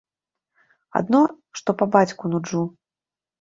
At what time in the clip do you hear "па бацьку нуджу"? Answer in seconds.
1.83-2.63